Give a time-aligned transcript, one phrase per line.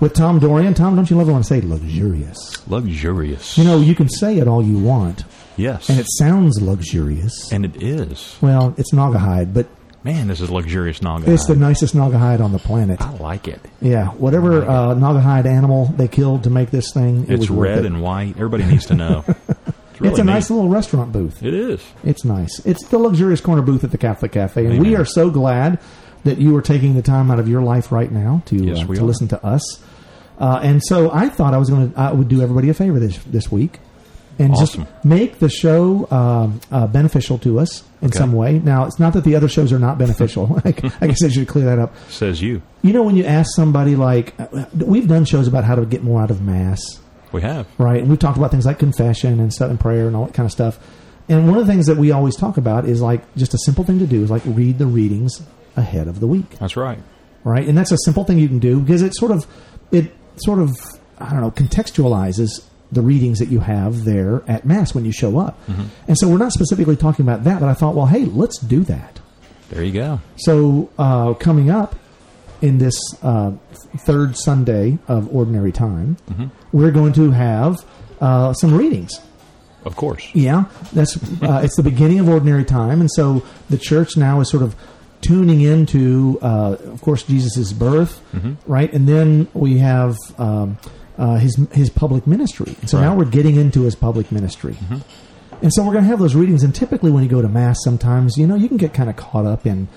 [0.00, 0.74] with Tom Dorian.
[0.74, 2.66] Tom, don't you love it when I say luxurious?
[2.68, 3.56] Luxurious.
[3.58, 5.24] You know, you can say it all you want,
[5.56, 5.88] yes.
[5.88, 7.52] and it sounds luxurious.
[7.52, 8.36] And it is.
[8.40, 9.66] Well, it's Naugahyde, but
[10.04, 11.30] Man, this is luxurious Naga.
[11.30, 13.00] it's the nicest Naugahyde on the planet.
[13.02, 13.60] I like it.
[13.80, 17.86] Yeah, whatever uh, Naugahyde animal they killed to make this thing, it It's red it.
[17.86, 18.36] and white.
[18.36, 19.24] Everybody needs to know.
[19.98, 21.42] It's, really it's a nice little restaurant booth.
[21.42, 21.84] It is.
[22.04, 22.64] It's nice.
[22.64, 25.80] It's the luxurious corner booth at the Catholic Cafe, and we are so glad
[26.24, 28.86] that you are taking the time out of your life right now to Yes, uh,
[28.86, 29.04] to are.
[29.04, 29.82] listen to us.
[30.38, 32.98] Uh, and so I thought I was going to I would do everybody a favor
[33.00, 33.80] this this week
[34.38, 34.84] and Awesome.
[34.84, 38.18] just make the show um, uh, beneficial to us in Okay.
[38.18, 38.60] some way.
[38.60, 40.60] Now, it's not that the other shows are not beneficial.
[40.64, 40.70] I
[41.08, 41.92] guess I should clear that up.
[42.08, 42.62] Says you.
[42.82, 46.04] You know, when you ask somebody like, uh, we've done shows about how to get
[46.04, 46.80] more out of mass,
[47.32, 47.66] We have.
[47.78, 47.98] right?
[48.00, 50.46] And we've talked about things like confession and stuff and prayer and all that kind
[50.46, 50.78] of stuff.
[51.28, 53.82] And one of the things that we always talk about is like just a simple
[53.82, 55.42] thing to do is like read the readings
[55.78, 56.98] ahead of the week, That's right.
[57.44, 57.66] right?
[57.66, 59.46] And that's a simple thing you can do because it sort of
[59.92, 60.76] it sort of
[61.18, 65.38] I don't know contextualizes the readings that you have there at mass when you show
[65.38, 65.58] up.
[66.06, 68.82] And so we're not specifically talking about that, but I thought, well, hey, let's do
[68.84, 69.20] that.
[69.68, 70.20] There you go.
[70.36, 71.96] So uh, coming up
[72.62, 73.52] in this uh,
[73.98, 76.16] third Sunday of Ordinary Time,
[76.72, 77.76] we're going to have
[78.22, 79.20] uh, some readings.
[79.84, 80.26] Of course.
[80.34, 84.50] Yeah, that's uh, it's the beginning of Ordinary Time, and so the church now is
[84.50, 84.74] sort of
[85.20, 88.20] tuning into, uh, of course, Jesus' birth,
[88.66, 90.16] right, and then we have.
[90.38, 90.78] Um,
[91.18, 92.76] uh, his his public ministry.
[92.80, 94.76] And so now we're getting into his public ministry.
[95.60, 96.62] And so we're going to have those readings.
[96.62, 99.16] And typically, when you go to mass, sometimes you know you can get kind of
[99.16, 99.88] caught up in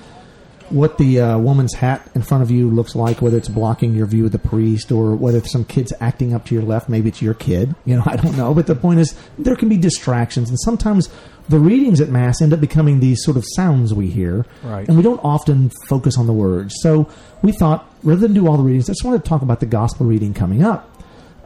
[0.69, 4.06] what the uh, woman's hat in front of you looks like, whether it's blocking your
[4.06, 6.90] view of the priest or whether some kid's acting up to your left.
[6.90, 7.75] Maybe it's your kid.
[7.85, 8.53] You know, I don't know.
[8.53, 11.09] But the point is, there can be distractions, and sometimes
[11.51, 14.88] the readings at mass end up becoming these sort of sounds we hear, Right.
[14.88, 16.73] and we don't often focus on the words.
[16.81, 17.07] So
[17.44, 19.66] we thought, rather than do all the readings, I just wanted to talk about the
[19.67, 20.88] gospel reading coming up.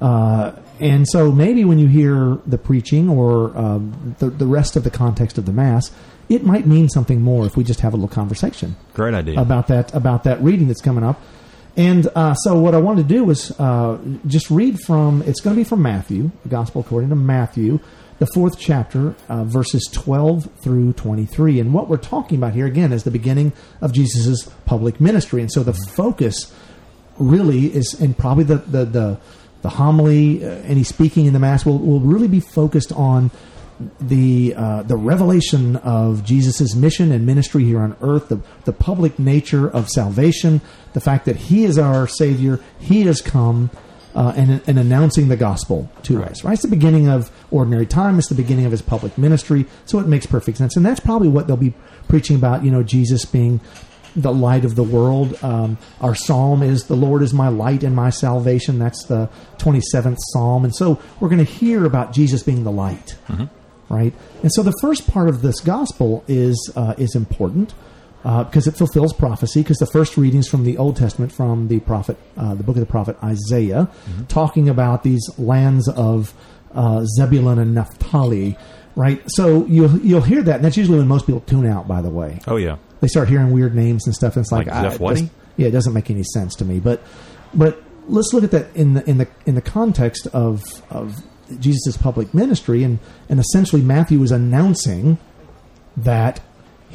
[0.01, 4.83] Uh, and so maybe when you hear the preaching or um, the, the rest of
[4.83, 5.91] the context of the mass,
[6.27, 9.39] it might mean something more if we just have a little conversation Great idea.
[9.39, 11.21] about that about that reading that's coming up.
[11.77, 15.55] And uh, so what I wanted to do was uh, just read from it's going
[15.55, 17.79] to be from Matthew, the Gospel according to Matthew,
[18.19, 21.59] the fourth chapter, uh, verses twelve through twenty three.
[21.59, 25.41] And what we're talking about here again is the beginning of Jesus' public ministry.
[25.41, 26.53] And so the focus
[27.17, 29.19] really is, and probably the the the,
[29.61, 33.31] the homily, uh, any speaking in the mass will will really be focused on
[33.99, 39.19] the uh, the revelation of Jesus' mission and ministry here on earth, the the public
[39.19, 40.61] nature of salvation,
[40.93, 43.69] the fact that He is our Savior, He has come,
[44.15, 46.31] uh, and and announcing the gospel to Right.
[46.31, 46.43] us.
[46.43, 48.17] Right, it's the beginning of ordinary time.
[48.17, 51.27] It's the beginning of His public ministry, so it makes perfect sense, and that's probably
[51.27, 51.73] what they'll be
[52.07, 52.63] preaching about.
[52.63, 53.59] You know, Jesus being
[54.15, 55.37] the light of the world.
[55.43, 59.81] Um, our psalm is "The Lord is my light and my salvation." That's the twenty
[59.81, 63.15] seventh psalm, and so we're going to hear about Jesus being the light
[63.87, 64.13] right?
[64.41, 67.75] And so the first part of this gospel is uh, is important
[68.25, 69.62] uh, because it fulfills prophecy.
[69.62, 72.80] Because the first readings from the Old Testament, from the prophet, uh, the book of
[72.80, 73.88] the prophet Isaiah,
[74.28, 76.34] talking about these lands of
[76.74, 78.58] uh, Zebulun and Naphtali,
[78.96, 79.22] right?
[79.28, 81.88] So you'll you'll hear that, and that's usually when most people tune out.
[81.88, 82.78] By the way, oh, yeah.
[83.00, 84.36] they start hearing weird names and stuff.
[84.36, 85.30] And it's like, Like it Whitey?
[85.57, 86.80] yeah, it doesn't make any sense to me.
[86.80, 87.03] But
[87.53, 91.22] but let's look at that in the in the in the context of of
[91.59, 92.97] Jesus' public ministry, and
[93.30, 95.19] and essentially Matthew is announcing
[95.96, 96.42] that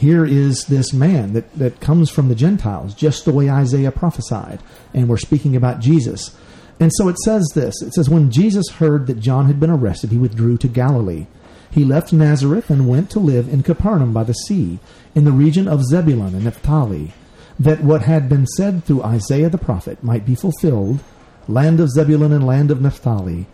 [0.01, 4.61] here is this man that that comes from the Gentiles, just the way Isaiah prophesied,
[4.95, 6.35] and we're speaking about Jesus.
[6.81, 7.83] And so it says this.
[7.83, 11.27] It says, When Jesus heard that John had been arrested, he withdrew to Galilee.
[11.71, 14.79] He left Nazareth and went to live in Capernaum by the sea,
[15.15, 17.13] in the region of Zebulun and Naphtali,
[17.59, 21.01] that what had been said through Isaiah the prophet might be fulfilled
[21.47, 23.47] land of Zebulun and land of Naphtali,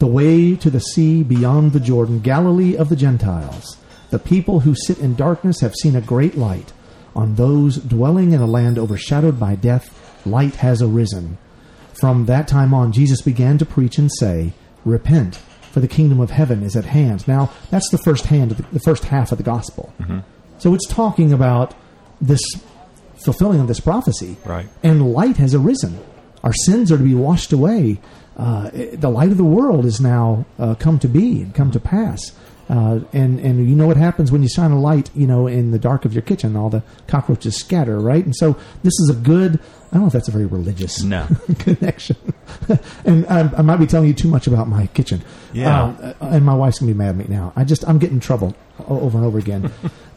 [0.00, 3.76] the way to the sea beyond the Jordan, Galilee of the Gentiles.
[4.12, 6.74] The people who sit in darkness have seen a great light.
[7.16, 9.88] On those dwelling in a land overshadowed by death,
[10.26, 11.38] light has arisen.
[11.94, 14.52] From that time on, Jesus began to preach and say,
[14.84, 15.36] Repent,
[15.70, 17.26] for the kingdom of heaven is at hand.
[17.26, 19.94] Now, that's the first hand, of the, the first half of the gospel.
[20.58, 21.74] So it's talking about
[22.20, 22.42] this
[23.24, 24.36] fulfilling of this prophecy.
[24.44, 24.68] Right.
[24.82, 25.98] And light has arisen.
[26.44, 27.98] Our sins are to be washed away.
[28.36, 31.80] Uh, the light of the world is now uh, come to be and come to
[31.80, 32.32] pass.
[32.72, 35.72] Uh, and and you know what happens when you shine a light, you know, in
[35.72, 38.24] the dark of your kitchen, all the cockroaches scatter, right?
[38.24, 38.52] And so
[38.82, 39.60] this is a good.
[39.90, 41.26] I don't know if that's a very religious No.
[41.58, 42.16] connection,
[43.04, 45.22] and I, I might be telling you too much about my kitchen.
[45.52, 45.84] Yeah.
[45.84, 47.52] Uh, and my wife's gonna be mad at me now.
[47.56, 48.54] I just I'm getting in trouble
[48.88, 49.70] over and over again.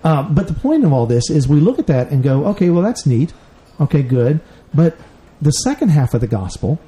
[0.05, 2.69] uh, but the point of all this is we look at that and go, okay,
[2.69, 3.33] well that's neat,
[3.81, 4.39] okay, good.
[4.73, 4.95] But
[5.41, 6.79] the second half of the gospel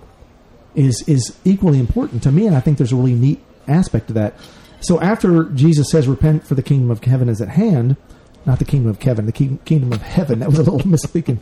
[0.75, 4.13] is is equally important to me, and I think there's a really neat aspect to
[4.13, 4.33] that.
[4.87, 7.97] So after Jesus says, "Repent, for the kingdom of heaven is at hand,"
[8.45, 10.39] not the kingdom of Kevin, the king, kingdom of heaven.
[10.39, 11.39] That was a little misspeaking.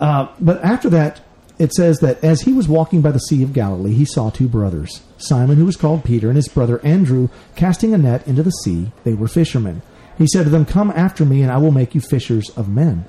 [0.00, 1.20] Uh, but after that,
[1.58, 4.46] it says that as he was walking by the Sea of Galilee, he saw two
[4.46, 8.52] brothers, Simon, who was called Peter, and his brother Andrew, casting a net into the
[8.52, 8.92] sea.
[9.02, 9.82] They were fishermen.
[10.16, 13.06] He said to them, "Come after me, and I will make you fishers of men."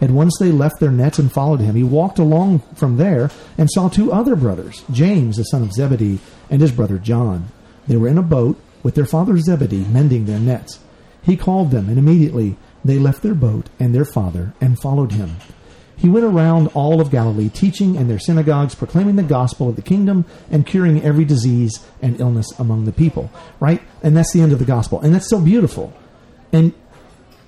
[0.00, 3.68] And once they left their nets and followed him, he walked along from there and
[3.68, 7.48] saw two other brothers, James, the son of Zebedee, and his brother John.
[7.88, 10.80] They were in a boat with their father Zebedee, mending their nets.
[11.22, 15.36] He called them, and immediately they left their boat and their father and followed him.
[15.96, 19.82] He went around all of Galilee, teaching in their synagogues, proclaiming the gospel of the
[19.82, 23.30] kingdom, and curing every disease and illness among the people.
[23.58, 23.82] Right?
[24.02, 25.00] And that's the end of the gospel.
[25.00, 25.92] And that's so beautiful.
[26.52, 26.72] And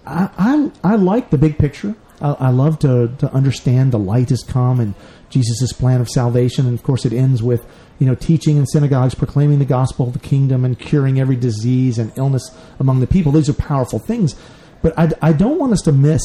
[0.05, 1.95] I, I, I like the big picture.
[2.21, 4.95] I, I love to, to understand the light has come and
[5.31, 6.67] Jesus' plan of salvation.
[6.67, 7.65] And of course, it ends with,
[7.99, 11.99] you know, teaching in synagogues, proclaiming the gospel of the kingdom, and curing every disease
[11.99, 13.33] and illness among the people.
[13.33, 14.35] These are powerful things.
[14.83, 16.23] But I, I don't want us to miss,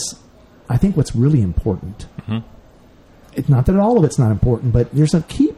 [0.69, 2.07] I think, what's really important.
[2.21, 2.39] Mm-hmm.
[3.33, 5.53] It's not that all of it's not important, but there's a key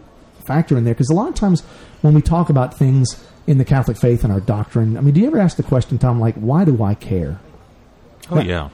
[0.45, 1.61] factor in there because a lot of times
[2.01, 5.21] when we talk about things in the Catholic faith and our doctrine, I mean, do
[5.21, 7.39] you ever ask the question, Tom, like, why do I care?
[8.31, 8.69] Oh, yeah.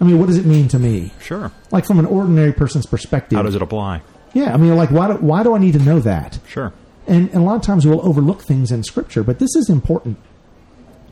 [0.00, 1.12] I mean, what does it mean to me?
[1.20, 1.50] Sure.
[1.70, 3.36] Like from an ordinary person's perspective.
[3.36, 4.02] How does it apply?
[4.34, 6.38] Yeah, I mean, like, why do, why do I need to know that?
[6.46, 6.72] Sure.
[7.06, 10.18] And, and a lot of times we'll overlook things in Scripture, but this is important.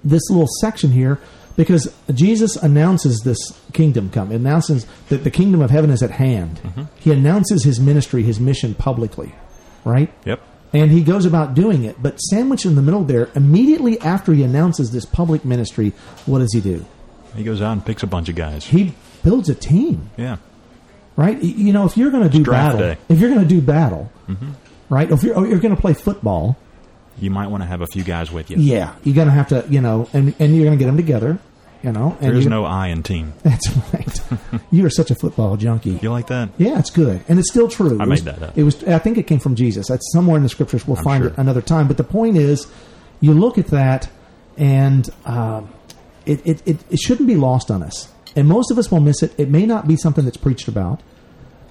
[0.02, 1.18] This little section here,
[1.56, 3.38] because Jesus announces this
[3.72, 6.60] kingdom come, announces that the kingdom of heaven is at hand.
[6.62, 6.82] Mm-hmm.
[6.98, 9.34] He announces his ministry, his mission publicly,
[9.84, 10.12] right?
[10.26, 10.42] Yep.
[10.74, 12.02] And he goes about doing it.
[12.02, 15.92] But sandwiched in the middle there, immediately after he announces this public ministry,
[16.26, 16.84] what does he do?
[17.36, 18.64] He goes out and picks a bunch of guys.
[18.64, 20.10] He builds a team.
[20.16, 20.36] Yeah.
[21.16, 21.40] right?
[21.42, 22.96] You know, if you're going to do battle, day.
[23.08, 24.10] if you're going to do battle,
[24.88, 25.10] right?
[25.10, 26.56] If you're, or you're going to play football,
[27.18, 28.56] You might want to have a few guys with you.
[28.58, 30.96] yeah, you're going to have to, you know, and and you're going to get them
[30.96, 31.38] together,
[31.82, 32.16] you know.
[32.20, 33.32] And There is no I in team.
[33.42, 34.20] That's right.
[34.72, 35.98] you are such a football junkie.
[36.02, 36.48] You like that?
[36.58, 37.98] Yeah, it's good, and it's still true.
[38.00, 38.58] I It was- made that up.
[38.58, 38.82] It was.
[38.84, 39.86] I think it came from Jesus.
[39.88, 40.86] That's somewhere in the scriptures.
[40.86, 41.32] We'll I'm find sure.
[41.32, 41.86] it another time.
[41.88, 42.66] But the point is,
[43.20, 44.08] you look at that,
[44.56, 45.68] and um,
[46.26, 48.12] it, it, it it shouldn't be lost on us.
[48.36, 49.32] And most of us will miss it.
[49.38, 51.00] It may not be something that's preached about.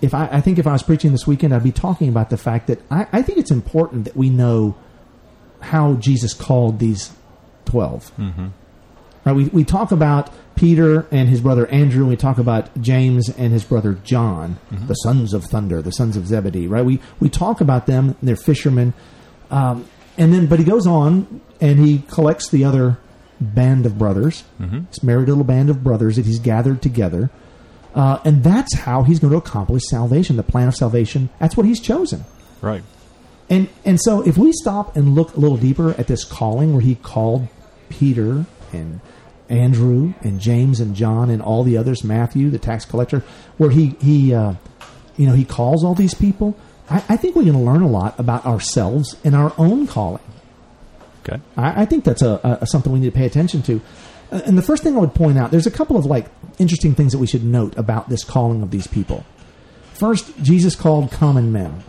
[0.01, 2.37] If I, I think if I was preaching this weekend, I'd be talking about the
[2.37, 4.75] fact that I, I think it's important that we know
[5.61, 7.11] how Jesus called these
[7.65, 8.11] 12
[9.25, 13.29] Right, we, we talk about Peter and his brother Andrew, and we talk about James
[13.29, 14.57] and his brother John,
[14.87, 16.67] the sons of thunder, the sons of Zebedee.
[16.67, 18.93] Right, we we talk about them; they're fishermen,
[19.49, 22.97] um, and then but he goes on and he collects the other
[23.41, 27.29] band of brothers, this merry little band of brothers that he's gathered together,
[27.95, 31.29] uh, and that's how he's going to accomplish salvation, the plan of salvation.
[31.39, 32.25] That's what he's chosen.
[32.61, 32.83] Right.
[33.49, 36.81] And and so if we stop and look a little deeper at this calling where
[36.81, 37.47] he called
[37.89, 39.01] Peter and
[39.49, 43.23] Andrew and James and John and all the others, Matthew, the tax collector,
[43.57, 44.53] where he he uh,
[45.17, 46.57] you know he calls all these people,
[46.89, 50.23] I, I think we're going to learn a lot about ourselves and our own calling.
[51.25, 51.41] Okay.
[51.57, 53.81] I, I think that's a, a something we need to pay attention to.
[54.31, 56.27] Uh, And the first thing I would point out, there's a couple of like
[56.59, 59.25] interesting things that we should note about this calling of these people.
[59.93, 61.83] First, Jesus called common men.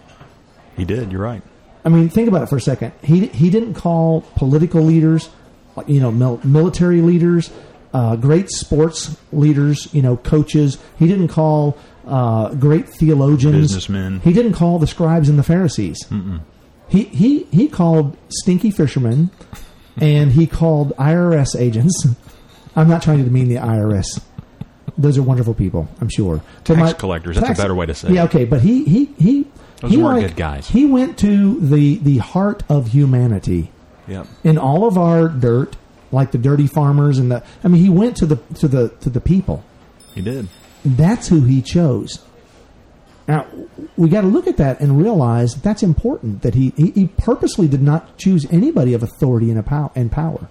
[0.76, 1.10] He did.
[1.12, 1.42] You're right.
[1.84, 2.92] I mean, think about it for a second.
[3.02, 5.28] He he didn't call political leaders,
[5.76, 7.50] like, you know, mil- military leaders,
[7.92, 10.78] uh, great sports leaders, you know, coaches.
[10.98, 11.76] He didn't call
[12.06, 14.20] uh, great theologians, Businessmen.
[14.20, 15.98] He didn't call the scribes and the Pharisees.
[16.88, 19.30] He he he called stinky fishermen,
[19.96, 22.06] and he called IRS agents.
[22.76, 24.20] I'm not trying to demean the IRS.
[24.96, 26.40] Those are wonderful people, I'm sure.
[26.64, 28.26] Tax collectors, that's a better way to say Yeah, it.
[28.26, 29.46] okay, but he he he
[29.80, 30.68] Those he weren't like- good guys.
[30.68, 33.70] He went to the the heart of humanity
[34.06, 34.26] Yep.
[34.44, 35.76] in all of our dirt,
[36.12, 37.42] like the dirty farmers and the.
[37.64, 39.64] I mean, he went to the to the to the people.
[40.14, 40.48] He did.
[40.84, 42.22] That's who he chose.
[43.26, 43.46] Now
[43.96, 46.42] we got to look at that and realize that that's important.
[46.42, 50.12] That he, he, he purposely did not choose anybody of authority and, a pow- and
[50.12, 50.48] power,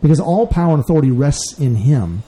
[0.00, 2.22] because all power and authority rests in him.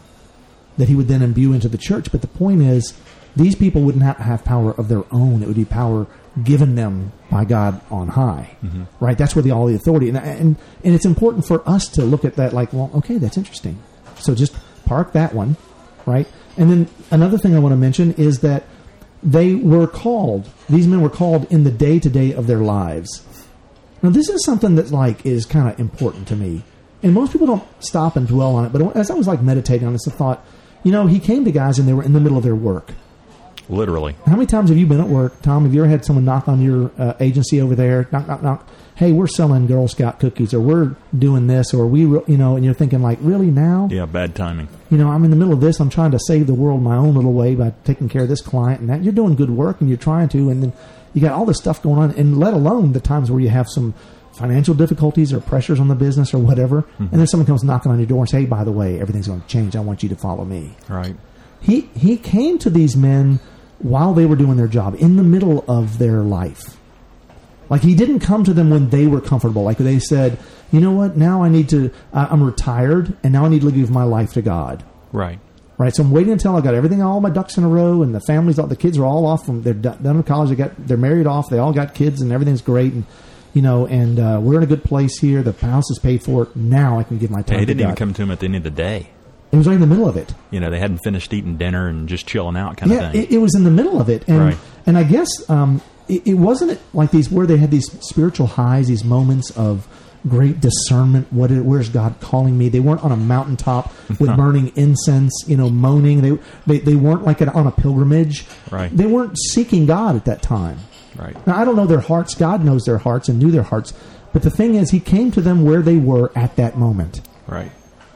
[0.79, 2.11] that he would then imbue into the church.
[2.11, 2.95] But the point is,
[3.37, 5.43] these people wouldn't have, have power of their own.
[5.43, 6.07] It would be power
[6.43, 8.85] given them by God on high, mm-hmm.
[9.05, 9.19] right?
[9.19, 12.25] That's where the all the authority and, and and it's important for us to look
[12.25, 13.81] at that like, well, okay, that's interesting.
[14.19, 14.55] So just
[14.87, 15.57] park that one,
[16.07, 16.27] right?
[16.57, 18.65] And then another thing I want to mention is that
[19.23, 23.25] they were called; these men were called in the day to day of their lives.
[24.03, 26.63] Now, this is something that like is kind of important to me,
[27.03, 28.73] and most people don't stop and dwell on it.
[28.73, 30.45] But as I was like meditating on this, I thought,
[30.83, 32.93] you know, he came to guys and they were in the middle of their work
[33.71, 34.17] Literally.
[34.27, 35.63] How many times have you been at work, Tom?
[35.63, 38.09] Have you ever had someone knock on your uh, agency over there?
[38.11, 38.69] Knock, knock, knock.
[39.01, 42.63] Hey, we're selling Girl Scout cookies, or we're doing this, or we, you know, and
[42.63, 43.89] you're thinking like, really now?
[43.91, 44.69] Yeah, bad timing.
[44.91, 45.81] You know, I'm in the middle of this.
[45.81, 48.43] I'm trying to save the world my own little way by taking care of this
[48.43, 49.03] client and that.
[49.03, 50.75] You're doing good work, and you're trying to, and then
[51.15, 53.71] you got all this stuff going on, and let alone the times where you have
[53.71, 53.95] some
[54.35, 57.05] financial difficulties or pressures on the business or whatever, mm-hmm.
[57.05, 59.29] and then someone comes knocking on your door and say, "Hey, by the way, everything's
[59.29, 59.77] going to change.
[59.77, 61.17] I want you to follow me." Right.
[61.63, 63.41] He he came to these men
[63.79, 66.77] while they were doing their job, in the middle of their life.
[67.71, 69.63] Like he didn't come to them when they were comfortable.
[69.63, 70.39] Like they said,
[70.73, 71.17] you know what?
[71.17, 71.91] Now I need to.
[72.13, 74.85] Uh, I'm retired, and now I need to give my life to God.
[75.13, 75.39] Right.
[75.79, 75.95] Right.
[75.95, 78.21] So I'm waiting until I got everything, all my ducks in a row, and the
[78.21, 80.51] families, all the kids are all off from they're done with college.
[80.51, 81.49] They got they're married off.
[81.49, 82.93] They all got kids, and everything's great.
[82.93, 83.07] And
[83.55, 85.43] you know, and uh, we're in a good place here.
[85.43, 86.49] The house is paid for.
[86.55, 87.59] Now I can give my time.
[87.59, 89.11] They didn't even come to him at the end of the day.
[89.53, 90.33] It was right in the middle of it.
[90.51, 93.23] You know, they hadn't finished eating dinner and just chilling out kind yeah, of thing.
[93.23, 94.59] It, it was in the middle of it, and right.
[94.87, 98.89] and I guess um, it, it, wasn't like these where they had these spiritual highs,
[98.89, 99.87] these moments of
[100.29, 101.33] great discernment.
[101.33, 102.69] What is, where's God calling me?
[102.69, 106.21] They weren't on a mountaintop with burning incense, you know, moaning.
[106.21, 108.47] They they, they weren't like on a pilgrimage.
[108.71, 108.95] Right.
[108.95, 110.79] They weren't seeking God at that time.
[111.17, 111.47] Right.
[111.47, 112.35] Now I don't know their hearts.
[112.35, 113.93] God knows their hearts and knew their hearts.
[114.33, 117.21] But the thing is, He came to them where they were at that moment.
[117.47, 117.73] Right.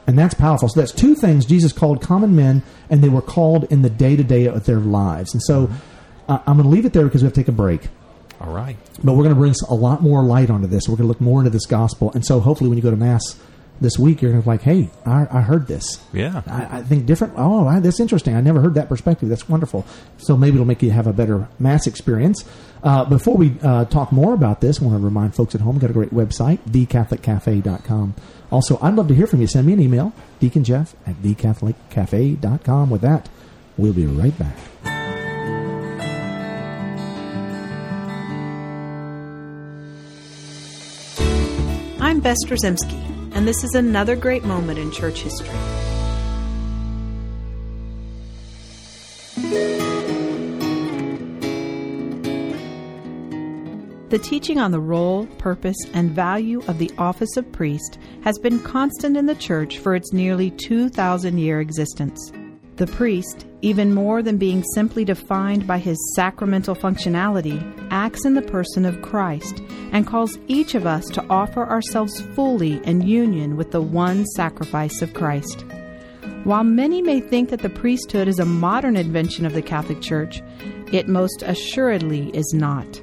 [0.07, 0.69] And that's powerful.
[0.69, 2.61] So that's two things Jesus called common men,
[2.91, 5.33] and they were called in the day to day of their lives.
[5.33, 5.75] And so mm-hmm.
[6.27, 7.87] Uh, I'm going to leave it there because we have to take a break.
[8.41, 8.77] All right.
[9.03, 10.87] But we're going to bring a lot more light onto this.
[10.87, 12.11] We're going to look more into this gospel.
[12.13, 13.39] And so hopefully when you go to Mass
[13.81, 16.01] this week, you're going to be like, hey, I, I heard this.
[16.13, 16.41] Yeah.
[16.47, 17.33] I, I think different.
[17.37, 18.35] Oh, I, that's interesting.
[18.35, 19.29] I never heard that perspective.
[19.29, 19.85] That's wonderful.
[20.17, 22.43] So maybe it'll make you have a better Mass experience.
[22.83, 25.75] Uh, before we uh, talk more about this, I want to remind folks at home,
[25.75, 28.15] we've got a great website, thecatholiccafe.com.
[28.51, 29.47] Also, I'd love to hear from you.
[29.47, 32.89] Send me an email, deaconjeff at thecatholiccafe.com.
[32.89, 33.27] With that,
[33.77, 34.94] we'll be right back.
[42.05, 43.01] I'm Bess Drzymski,
[43.33, 45.49] and this is another great moment in church history.
[54.09, 58.59] The teaching on the role, purpose, and value of the office of priest has been
[58.59, 62.31] constant in the Church for its nearly 2,000 year existence.
[62.77, 68.41] The priest, even more than being simply defined by his sacramental functionality, acts in the
[68.41, 69.61] person of Christ
[69.93, 75.01] and calls each of us to offer ourselves fully in union with the one sacrifice
[75.01, 75.63] of Christ.
[76.43, 80.41] While many may think that the priesthood is a modern invention of the Catholic Church,
[80.91, 83.01] it most assuredly is not.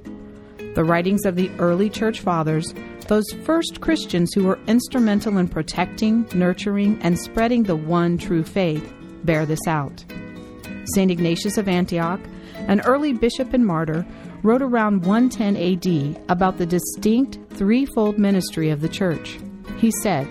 [0.74, 2.74] The writings of the early church fathers,
[3.08, 8.92] those first Christians who were instrumental in protecting, nurturing, and spreading the one true faith,
[9.24, 10.04] bear this out.
[10.94, 11.10] St.
[11.10, 12.20] Ignatius of Antioch,
[12.54, 14.06] an early bishop and martyr,
[14.42, 19.38] wrote around 110 AD about the distinct threefold ministry of the church.
[19.78, 20.28] He said,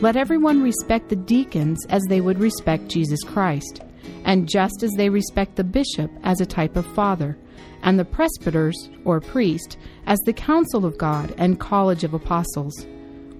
[0.00, 3.80] Let everyone respect the deacons as they would respect Jesus Christ,
[4.24, 7.36] and just as they respect the bishop as a type of father
[7.84, 12.86] and the presbyters, or priest, as the council of God and college of apostles.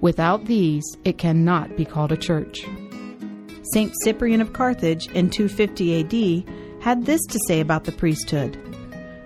[0.01, 2.63] Without these, it cannot be called a church.
[3.73, 3.93] St.
[4.03, 8.57] Cyprian of Carthage in 250 AD had this to say about the priesthood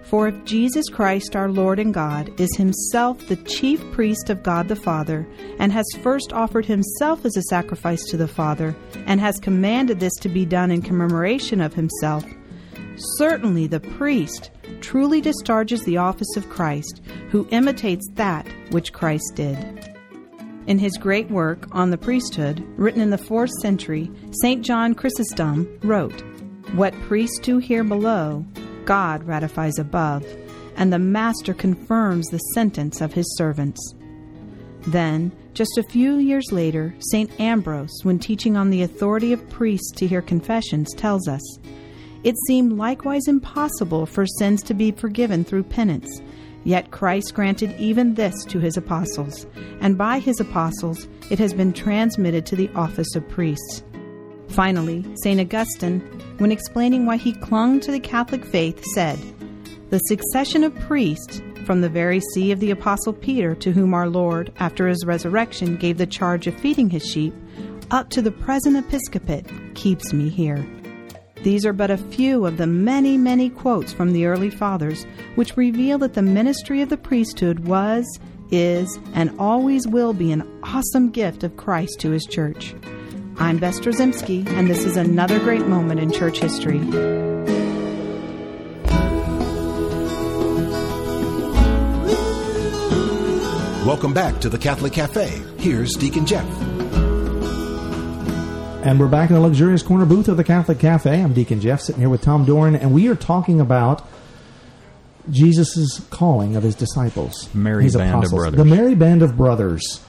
[0.04, 4.68] For if Jesus Christ our Lord and God is himself the chief priest of God
[4.68, 5.28] the Father,
[5.60, 10.16] and has first offered himself as a sacrifice to the Father, and has commanded this
[10.22, 12.24] to be done in commemoration of himself,
[13.18, 19.89] certainly the priest truly discharges the office of Christ, who imitates that which Christ did.
[20.70, 24.12] In his great work on the priesthood, written in the 4th century,
[24.44, 24.64] St.
[24.64, 26.22] John Chrysostom wrote,
[26.76, 28.46] What priests do here below,
[28.86, 30.24] God ratifies above,
[30.76, 33.82] and the Master confirms the sentence of his servants.
[34.82, 37.32] Then, just a few years later, St.
[37.40, 41.42] Ambrose, when teaching on the authority of priests to hear confessions, tells us,
[42.24, 46.22] it seemed likewise impossible for sins to be forgiven through penance.
[46.64, 49.48] Yet Christ granted even this to his apostles,
[49.82, 53.84] and by his apostles it has been transmitted to the office of priests.
[54.50, 55.40] Finally, St.
[55.40, 56.00] Augustine,
[56.40, 59.20] when explaining why he clung to the Catholic faith, said,
[59.90, 64.10] The succession of priests from the very see of the Apostle Peter, to whom our
[64.10, 67.34] Lord, after his resurrection, gave the charge of feeding his sheep,
[67.92, 70.66] up to the present episcopate, keeps me here.
[71.42, 75.06] These are but a few of the many, many quotes from the early fathers
[75.36, 78.06] which reveal that the ministry of the priesthood was,
[78.52, 82.76] is, and always will be an awesome gift of Christ to his church.
[83.38, 86.80] I'm Bess Drzymski, and this is another great moment in church history.
[93.86, 95.42] Welcome back to the Catholic Cafe.
[95.58, 96.69] Here's Deacon Jeff.
[98.82, 101.22] And we're back in the luxurious corner booth of the Catholic Cafe.
[101.22, 104.08] I'm Deacon Jeff, sitting here with Tom Doran, and we are talking about
[105.30, 108.58] Jesus' calling of his disciples, Merry his band of apostles, brothers.
[108.58, 110.02] the merry band of brothers.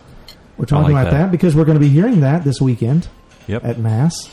[0.56, 1.22] We're talking like about that.
[1.26, 1.30] that.
[1.32, 3.08] because we're going to be hearing that this weekend
[3.48, 3.64] Yep.
[3.64, 4.30] at Mass.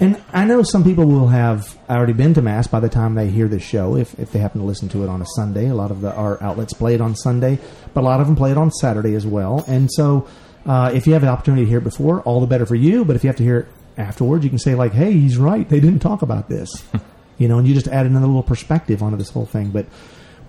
[0.00, 3.28] And I know some people will have already been to Mass by the time they
[3.30, 5.68] hear this show, if, if they happen to listen to it on a Sunday.
[5.68, 7.58] A lot of the, our outlets play it on Sunday,
[7.94, 9.64] but a lot of them play it on Saturday as well.
[9.68, 10.26] And so
[10.64, 13.04] uh, if you have the opportunity to hear it before, all the better for you.
[13.04, 15.68] But if you have to hear it afterwards, you can say, like, hey, he's right.
[15.68, 16.84] They didn't talk about this.
[17.38, 19.70] you know, and you just add another little perspective onto this whole thing.
[19.70, 19.86] But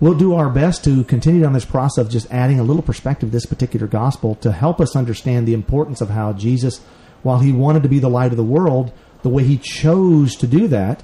[0.00, 3.28] we'll do our best to continue down this process of just adding a little perspective
[3.28, 6.80] to this particular gospel to help us understand the importance of how Jesus,
[7.22, 10.46] while he wanted to be the light of the world, the way he chose to
[10.46, 11.02] do that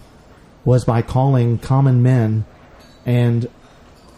[0.64, 2.44] was by calling common men
[3.04, 3.48] and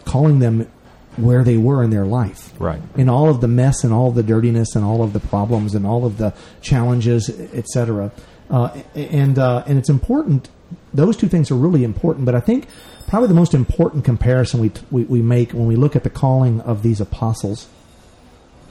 [0.05, 0.71] calling them
[1.17, 2.53] where they were in their life.
[2.59, 2.81] Right.
[2.95, 5.85] In all of the mess and all the dirtiness and all of the problems and
[5.85, 8.11] all of the challenges, etc.
[8.49, 10.49] Uh, and uh, and it's important.
[10.93, 12.25] Those two things are really important.
[12.25, 12.67] But I think
[13.07, 16.61] probably the most important comparison we, we, we make when we look at the calling
[16.61, 17.67] of these apostles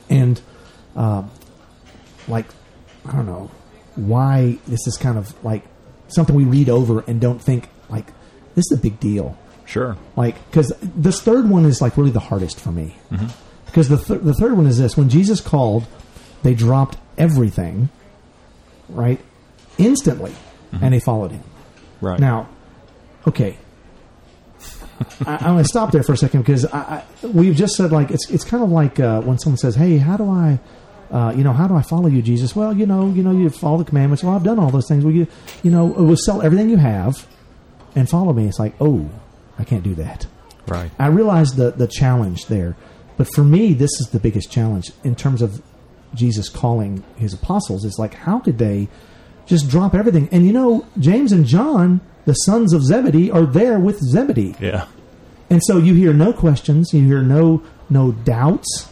[0.09, 0.41] and
[0.95, 1.23] uh,
[2.29, 2.47] like
[3.05, 3.51] I don't know
[3.95, 5.65] why this is kind of like
[6.09, 8.07] something we read over and don't think like
[8.55, 9.37] this is a big deal.
[9.67, 9.97] Sure.
[10.17, 12.97] Like because this third one is like really the hardest for me
[13.67, 15.87] because the th- the third one is this: when Jesus called,
[16.43, 17.91] they dropped everything,
[18.89, 19.21] right,
[19.77, 20.33] instantly,
[20.73, 21.43] and they followed him.
[22.01, 22.19] Right.
[22.19, 22.49] Now,
[23.27, 23.59] okay.
[25.27, 27.93] I, I'm going to stop there for a second because I, I, we've just said
[27.93, 30.59] like it's it's kind of like uh, when someone says, "Hey, how do I,
[31.11, 33.51] uh, you know, how do I follow you, Jesus?" Well, you know, you know, you
[33.51, 34.25] follow the commandments.
[34.25, 35.05] Well, I've done all those things.
[35.05, 35.27] Well, you,
[35.63, 37.27] you know, will sell everything you have
[37.95, 38.47] and follow me.
[38.47, 39.11] It's like, oh,
[39.59, 40.27] I can't do that.
[40.67, 40.91] right.
[40.99, 42.77] I realize the the challenge there,
[43.17, 45.63] but for me, this is the biggest challenge in terms of
[46.15, 47.85] Jesus calling his apostles.
[47.85, 48.89] Is like, how could they
[49.47, 50.29] just drop everything?
[50.33, 54.87] And you know, James and John, the sons of Zebedee, are there with Zebedee, Yeah.
[55.51, 58.89] and so you hear no questions, you hear no no doubts.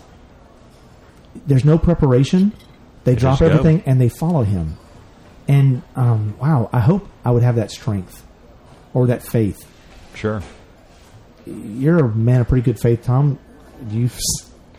[1.46, 2.52] There's no preparation.
[3.04, 3.46] They, drop just go.
[3.48, 4.78] everything and they follow him.
[5.46, 8.24] And um, wow, I hope I would have that strength
[8.94, 9.68] or that faith
[10.14, 10.42] Sure.
[11.46, 13.38] you're a man of pretty good faith, Tom.
[13.88, 14.08] Do you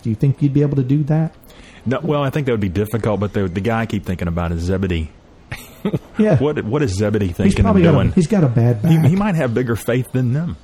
[0.01, 1.35] do you think you'd be able to do that?
[1.85, 4.27] No, well, I think that would be difficult, but the the guy I keep thinking
[4.27, 5.11] about is Zebedee.
[6.17, 6.37] Yeah.
[6.39, 8.09] What what is Zebedee thinking got doing?
[8.09, 9.05] a, he's got a bad he, back.
[9.05, 10.57] he might have bigger faith than them.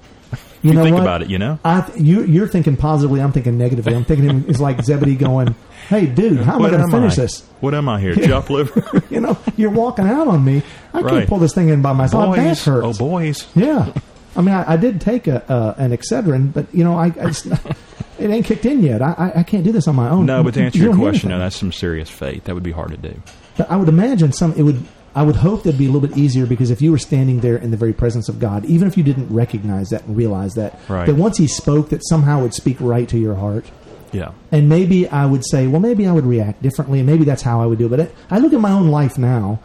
[0.63, 1.01] you know think what?
[1.03, 1.59] about it, you know?
[1.63, 3.21] I th- you you're thinking positively.
[3.21, 3.93] I'm thinking negatively.
[3.93, 5.53] I'm thinking him is like Zebedee going,
[5.89, 7.23] "Hey, dude, how am I going to finish I?
[7.23, 7.41] this?
[7.59, 8.15] What am I here?
[8.27, 9.03] Chop liver?
[9.11, 10.63] You know, you're walking out on me.
[10.93, 12.35] I can't pull this thing in by myself.
[12.35, 12.65] Boys.
[12.65, 12.87] hurts.
[12.87, 13.45] Oh, boys.
[13.53, 13.93] Yeah.
[14.35, 17.27] I mean, I, I did take a, uh, an Excedrin, but you know, I, I
[17.27, 17.45] just,
[18.19, 19.01] it ain't kicked in yet.
[19.01, 20.25] I, I, I can't do this on my own.
[20.25, 22.45] No, but to answer You your question, no, that's some serious faith.
[22.45, 23.21] That would be hard to do.
[23.57, 26.17] But I would imagine some it would I would hope that'd be a little bit
[26.17, 28.95] easier because if you were standing there in the very presence of God, even if
[28.97, 31.05] you didn't recognize that and realize that, Right.
[31.05, 33.65] that once He spoke, that somehow would speak right to your heart.
[34.13, 34.31] Yeah.
[34.53, 37.61] And maybe I would say, well, maybe I would react differently, and maybe that's how
[37.61, 37.89] I would do it.
[37.89, 39.59] But I, I look at my own life now,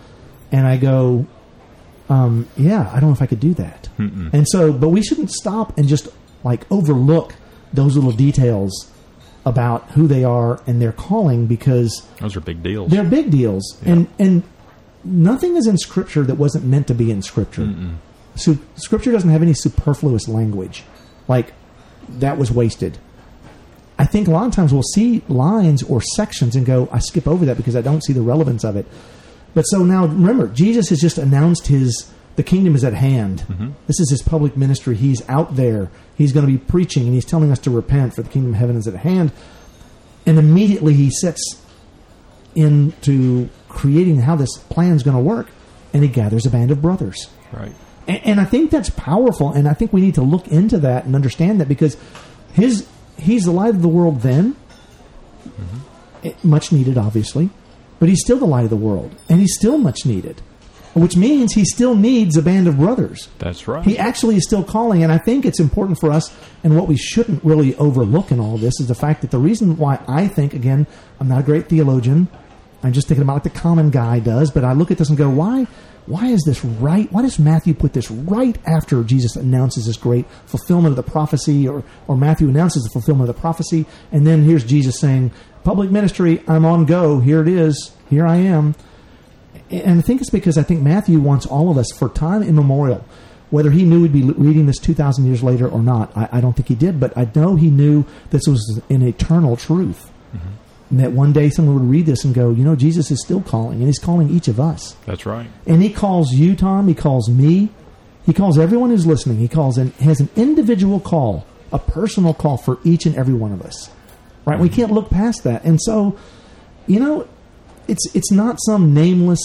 [0.51, 1.27] and I go,
[2.09, 3.89] um, yeah, I don't know if I could do that.
[3.99, 6.09] And so, but we shouldn't stop and just
[6.45, 7.35] like overlook
[7.73, 8.91] those little details
[9.45, 12.91] about who they are and their calling because Those are big deals.
[12.91, 14.43] they're big deals, and and
[15.05, 17.73] nothing is in Scripture that wasn't meant to be in Scripture.
[18.35, 20.85] So Scripture doesn't have any superfluous language,
[21.29, 21.53] like
[22.19, 22.99] that was wasted.
[23.99, 27.27] I think a lot of times we'll see lines or sections and go, I skip
[27.27, 28.85] over that because I don't see the relevance of it.
[29.57, 33.41] But so now remember, Jesus has just announced his the kingdom is at hand.
[33.49, 33.71] Mm-hmm.
[33.87, 34.95] This is his public ministry.
[34.95, 35.91] He's out there.
[36.17, 38.59] He's going to be preaching and he's telling us to repent for the kingdom of
[38.61, 39.33] heaven is at hand.
[40.27, 41.63] And immediately he sets
[42.55, 45.49] into creating how this plan is going to work
[45.93, 47.29] and he gathers a band of brothers.
[47.53, 47.73] right.
[48.07, 51.07] And, and I think that's powerful, and I think we need to look into that
[51.07, 51.97] and understand that because
[52.53, 52.87] his
[53.19, 54.55] he's the light of the world then,
[56.23, 57.51] It- much needed, obviously,
[57.99, 60.43] but he's still the light of the world, and he's still much needed.
[60.95, 63.29] which means he still needs a band of brothers.
[63.39, 63.85] That's right.
[63.85, 66.35] He actually is still calling, and I think it's important for us.
[66.65, 69.77] And what we shouldn't really overlook in all this is the fact that the reason
[69.77, 70.87] why I think, again,
[71.21, 72.29] I'm not a great theologian.
[72.83, 75.19] I'm just thinking about like the common guy does, but I look at this and
[75.19, 75.67] go, why?
[76.07, 77.11] Why is this right?
[77.13, 81.67] Why does Matthew put this right after Jesus announces this great fulfillment of the prophecy,
[81.67, 85.33] or, or Matthew announces the fulfillment of the prophecy, and then here's Jesus saying,
[85.65, 88.77] Public ministry, I'm on go, here it is, here I am.
[89.69, 93.05] And I think it's because I think Matthew wants all of us for time immemorial.
[93.51, 96.55] Whether he knew we'd be reading this 2,000 years later or not, I, I don't
[96.55, 100.11] think he did, but I know he knew this was an eternal truth.
[100.35, 100.49] Mm-hmm.
[100.91, 103.41] And that one day someone would read this and go, you know, Jesus is still
[103.41, 104.97] calling, and he's calling each of us.
[105.05, 105.49] That's right.
[105.67, 107.71] And he calls you, Tom, he calls me,
[108.25, 112.57] he calls everyone who's listening, he calls and has an individual call, a personal call
[112.57, 113.91] for each and every one of us.
[114.45, 114.61] Right?
[114.61, 114.77] We mm-hmm.
[114.77, 115.65] can't look past that.
[115.65, 116.17] And so,
[116.87, 117.27] you know,
[117.89, 119.41] it's it's not some nameless,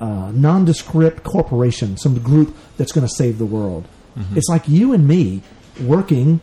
[0.00, 3.86] uh, nondescript corporation, some group that's going to save the world.
[4.16, 4.38] Mm-hmm.
[4.38, 5.42] It's like you and me
[5.80, 6.40] working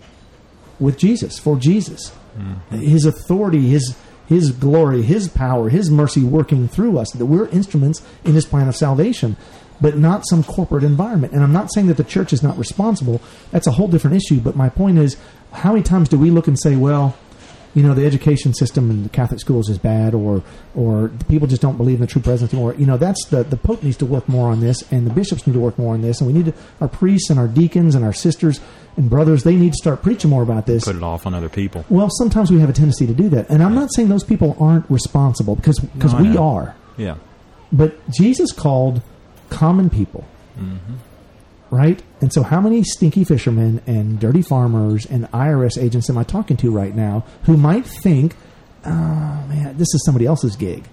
[0.79, 2.77] with Jesus for Jesus, mm-hmm.
[2.77, 3.95] His authority, His
[4.27, 7.11] His glory, His power, His mercy working through us.
[7.11, 9.37] That we're instruments in His plan of salvation,
[9.79, 11.33] but not some corporate environment.
[11.33, 13.21] And I'm not saying that the church is not responsible.
[13.51, 14.39] That's a whole different issue.
[14.39, 15.17] But my point is,
[15.51, 17.15] how many times do we look and say, well?
[17.75, 20.41] You know the education system in the Catholic schools is bad, or
[20.75, 22.73] or people just don't believe in the true presence anymore.
[22.75, 25.45] You know that's the the Pope needs to work more on this, and the bishops
[25.45, 27.93] need to work more on this, and we need to our priests and our deacons
[27.93, 28.59] and our sisters
[28.97, 30.85] and brothers they need to start preaching more about this.
[30.85, 31.83] Put it off on other people.
[31.89, 34.55] Well, sometimes we have a tendency to do that, and I'm not saying those people
[34.59, 36.43] aren't responsible because because I we know.
[36.43, 37.15] are, Yeah.
[37.73, 39.01] but Jesus called
[39.49, 40.23] common people.
[40.57, 40.93] Mm-hmm.
[41.75, 42.01] Right?
[42.21, 46.55] And so, how many stinky fishermen and dirty farmers and IRS agents am I talking
[46.57, 48.35] to right now who might think,
[48.85, 50.85] oh man, this is somebody else's gig?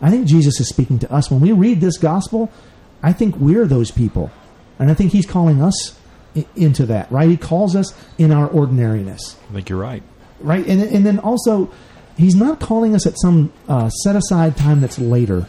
[0.00, 1.30] I think Jesus is speaking to us.
[1.30, 2.50] When we read this gospel,
[3.02, 4.30] I think we're those people.
[4.78, 5.98] And I think he's calling us
[6.54, 7.28] into that, right?
[7.28, 10.02] He calls us in our ordinariness I think you're right.
[10.40, 10.66] right?
[10.66, 11.70] And and then also,
[12.16, 15.46] he's not calling us at some uh, set aside time that's later.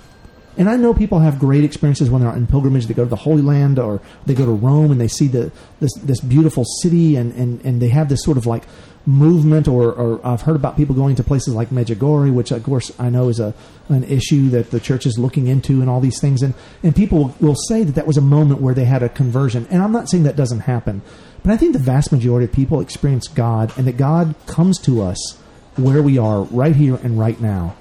[0.57, 2.87] And I know people have great experiences when they're in pilgrimage.
[2.87, 5.51] They go to the Holy Land or they go to Rome and they see the
[5.79, 8.63] this this beautiful city and and, and they have this sort of like
[9.05, 9.67] movement.
[9.67, 13.09] Or, or I've heard about people going to places like Medjugorje, which of course I
[13.09, 13.53] know is a
[13.89, 16.41] an issue that the church is looking into and all these things.
[16.41, 19.67] And and people will say that that was a moment where they had a conversion.
[19.69, 21.03] And I'm not saying that doesn't happen,
[21.43, 25.03] but I think the vast majority of people experience God and that God comes to
[25.03, 25.37] us
[25.75, 27.75] where we are right here and right now.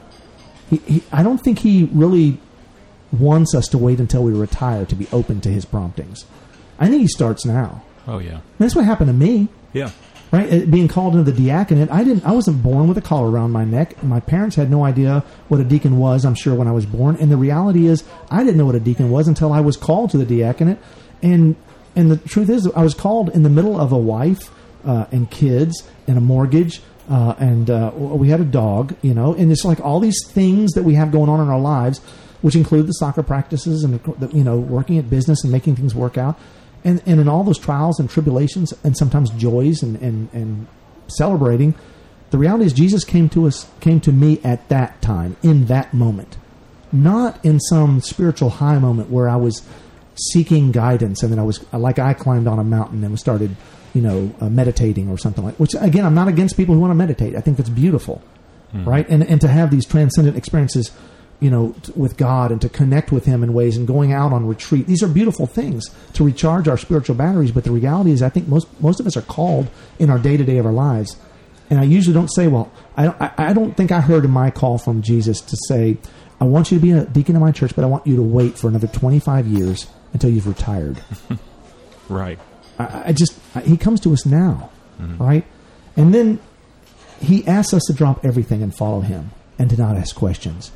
[0.68, 2.38] He, he, I don't think he really
[3.12, 6.24] wants us to wait until we retire to be open to his promptings.
[6.78, 7.82] I think he starts now.
[8.06, 8.40] Oh yeah.
[8.58, 9.90] That's what happened to me, Yeah.
[10.32, 10.52] right?
[10.52, 12.24] Uh, Being called into the diaconate, I didn't.
[12.26, 14.02] I wasn't born with a collar around my neck.
[14.02, 16.24] My parents had no idea what a deacon was.
[16.24, 18.80] I'm sure when I was born, and the reality is, I didn't know what a
[18.80, 20.78] deacon was until I was called to the diaconate.
[21.22, 21.56] And
[21.94, 24.50] and the truth is, I was called in the middle of a wife
[24.84, 26.82] uh, and kids and a mortgage.
[27.08, 30.72] Uh, and uh, we had a dog, you know, and it's like all these things
[30.72, 32.00] that we have going on in our lives,
[32.46, 35.96] which include the soccer practices and the, you know working at business and making things
[35.96, 36.38] work out,
[36.84, 40.68] and and in all those trials and tribulations and sometimes joys and and, and
[41.08, 41.74] celebrating,
[42.30, 45.92] the reality is Jesus came to us, came to me at that time, in that
[45.92, 46.36] moment,
[46.92, 49.66] not in some spiritual high moment where I was
[50.14, 53.56] seeking guidance and then I was like I climbed on a mountain and started,
[53.92, 55.56] you know, uh, meditating or something like.
[55.56, 57.34] Which again, I'm not against people who want to meditate.
[57.34, 58.22] I think that's beautiful,
[58.72, 59.04] right?
[59.08, 60.92] And and to have these transcendent experiences.
[61.38, 64.32] You know, t- with God and to connect with Him in ways, and going out
[64.32, 64.86] on retreat.
[64.86, 67.52] These are beautiful things to recharge our spiritual batteries.
[67.52, 69.68] But the reality is, I think most most of us are called
[69.98, 71.16] in our day to day of our lives
[71.68, 74.50] and I usually don't say, well, I don't, I, don't think I heard in my
[74.50, 75.96] call from Jesus to say,
[76.40, 78.22] I want you to be a deacon in my church, but I want you to
[78.22, 81.02] wait for another 25 years until you've retired.
[82.08, 82.38] Right.
[82.78, 84.70] I, I just, I, he comes to us now,
[85.00, 85.20] mm-hmm.
[85.20, 85.44] right?
[85.96, 86.38] And then
[87.20, 90.70] he asks us to drop everything and follow him and to not ask questions.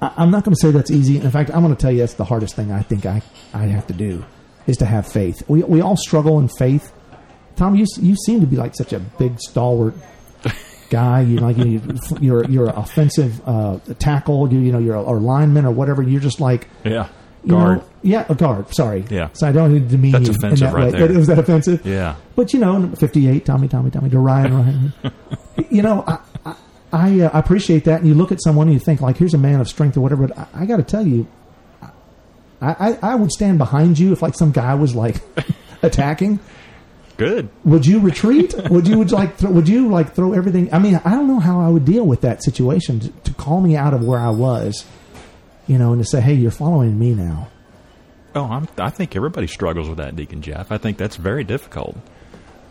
[0.00, 1.18] I, I'm not going to say that's easy.
[1.18, 3.22] In fact, I'm going to tell you that's the hardest thing I think I,
[3.54, 4.24] I have to do
[4.66, 5.42] is to have faith.
[5.48, 6.92] We, we all struggle in faith.
[7.56, 9.94] Tom, you, you seem to be like such a big, stalwart
[10.88, 11.20] guy.
[11.22, 11.80] You like you,
[12.20, 14.52] you're you're an offensive uh, tackle.
[14.52, 16.02] You, you know you're a, or lineman or whatever.
[16.02, 17.08] You're just like Yeah.
[17.46, 17.78] Guard.
[17.78, 18.74] know- yeah, a guard.
[18.74, 19.04] Sorry.
[19.10, 19.28] Yeah.
[19.34, 21.06] So I don't need to demean That's you offensive in that right way.
[21.06, 21.12] there.
[21.18, 21.84] Was that offensive?
[21.84, 22.16] Yeah.
[22.36, 24.54] But you know, 58, Tommy, Tommy, Tommy, to Ryan,
[25.02, 25.14] Ryan.
[25.70, 26.54] you know, I I,
[26.92, 28.00] I uh, appreciate that.
[28.00, 30.00] And you look at someone and you think like, here's a man of strength or
[30.00, 30.28] whatever.
[30.28, 31.26] But I, I got to tell you,
[32.60, 35.16] I, I I would stand behind you if like some guy was like
[35.82, 36.40] attacking.
[37.16, 37.50] Good.
[37.64, 38.54] Would you retreat?
[38.70, 40.72] would you would like throw, would you like throw everything?
[40.72, 43.60] I mean, I don't know how I would deal with that situation to, to call
[43.60, 44.84] me out of where I was,
[45.66, 47.48] you know, and to say, "Hey, you're following me now."
[48.34, 50.70] Oh, I'm, I think everybody struggles with that, Deacon Jeff.
[50.70, 51.96] I think that's very difficult.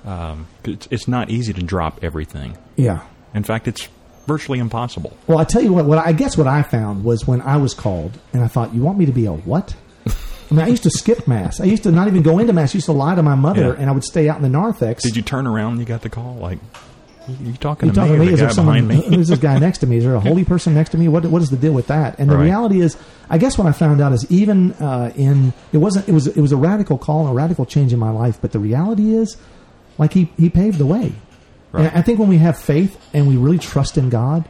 [0.06, 2.58] Um, it's, it's not easy to drop everything.
[2.78, 3.02] Yeah.
[3.34, 3.90] In fact, it's
[4.30, 5.12] virtually impossible.
[5.28, 5.86] Well, I tell you what.
[5.86, 8.82] What I guess what I found was when I was called, and I thought, "You
[8.82, 9.76] want me to be a what?"
[10.08, 11.60] I mean, I used to skip mass.
[11.60, 12.74] I used to not even go into mass.
[12.74, 13.76] I used to lie to my mother, Yeah.
[13.82, 15.04] and I would stay out in the narthex.
[15.04, 16.36] Did you turn around when you got the call?
[16.42, 16.58] Like,
[17.28, 18.34] you, you talking You to talking me to me?
[18.34, 18.88] Is there someone?
[18.88, 19.16] behind me?
[19.16, 19.98] who's this guy next to me?
[19.98, 21.08] Is there a holy person next to me?
[21.08, 22.18] What What is the deal with that?
[22.20, 22.46] And the Right.
[22.46, 22.98] reality is,
[23.30, 26.42] I guess what I found out is even uh, in it wasn't it was it
[26.42, 28.40] was a radical call and a radical change in my life.
[28.42, 29.38] But the reality is,
[30.00, 31.14] like he he paved the way.
[31.72, 31.86] Right.
[31.86, 34.48] And I think when we have faith and we really trust in God,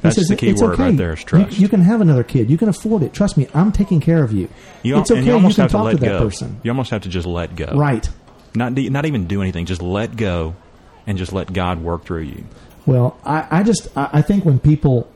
[0.00, 0.82] That's says, the key it's word okay.
[0.84, 1.58] right there is You- trust.
[1.58, 2.50] You, can have another kid.
[2.50, 3.12] You can afford it.
[3.12, 4.48] Trust me, I'm taking care of you.
[4.82, 5.22] You, it's okay.
[5.22, 6.18] you almost can have to let to that go.
[6.20, 6.60] person.
[6.62, 7.72] You almost have to just let go.
[7.74, 8.08] Right.
[8.54, 9.66] Not not even do anything.
[9.66, 10.54] Just let go,
[11.08, 12.44] and just let God work through you.
[12.86, 15.10] Well, I, I just I, I think when people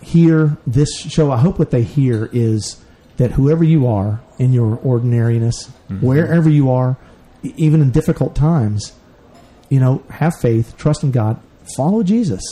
[0.00, 2.82] hear this show, I hope what they hear is
[3.18, 6.00] that whoever you are in your ordinariness, mm-hmm.
[6.06, 6.96] wherever you are,
[7.42, 8.92] even in difficult times,
[9.68, 11.40] you know, have faith, trust in God,
[11.76, 12.42] follow Jesus.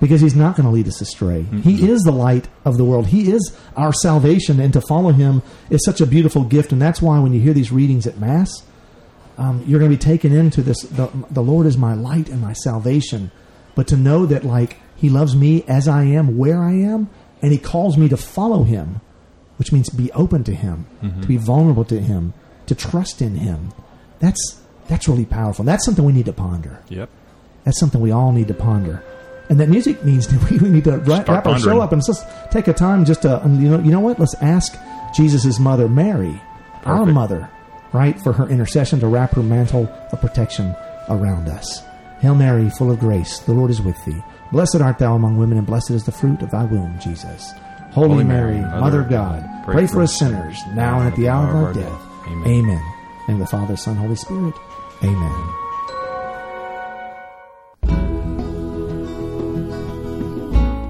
[0.00, 1.42] Because he's not going to lead us astray.
[1.42, 3.08] He is the light of the world.
[3.08, 6.70] He is our salvation, and to follow him is such a beautiful gift.
[6.70, 8.62] And that's why when you hear these readings at Mass,
[9.38, 10.82] um, you're going to be taken into this.
[10.82, 13.32] The, the Lord is my light and my salvation.
[13.74, 17.10] But to know that, like, He loves me as I am, where I am,
[17.42, 19.00] and He calls me to follow Him,
[19.56, 20.86] which means be open to Him,
[21.22, 22.34] to be vulnerable to Him,
[22.66, 23.72] to trust in Him.
[24.20, 25.64] That's that's really powerful.
[25.64, 26.82] That's something we need to ponder.
[26.88, 27.10] Yep.
[27.64, 29.02] That's something we all need to ponder.
[29.48, 32.20] And that music means that we need to wrap, wrap our show up and let's
[32.20, 34.18] just take a time just to um, you know you know what?
[34.18, 34.78] Let's ask
[35.14, 36.40] Jesus' mother Mary,
[36.84, 37.50] our mother,
[37.92, 40.74] right, for her intercession to wrap her mantle of protection
[41.08, 41.82] around us.
[42.20, 44.22] Hail Mary, full of grace, the Lord is with thee.
[44.50, 47.52] Blessed art thou among women, and blessed is the fruit of thy womb, Jesus.
[47.92, 51.28] Holy, Holy Mary, Mary, Mother of God, pray, for us sinners, now and at the
[51.28, 52.02] hour of our death.
[52.26, 52.48] Amen.
[52.48, 52.94] Amen.
[53.28, 54.54] And the Father, Son, Holy Spirit.
[55.02, 55.54] Amen.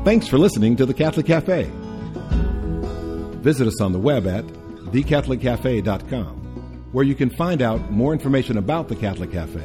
[0.05, 1.71] Thanks for listening to the Catholic Cafe.
[3.43, 4.45] Visit us on the web at
[4.93, 9.61] thecatholiccafe.com, where you can find out more information about the Catholic Cafe,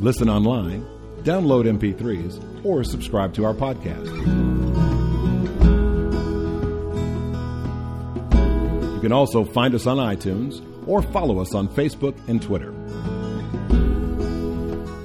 [0.00, 0.86] listen online,
[1.22, 4.06] download MP3s, or subscribe to our podcast.
[8.94, 12.73] You can also find us on iTunes or follow us on Facebook and Twitter.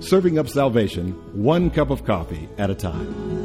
[0.00, 3.39] serving up salvation one cup of coffee at a time.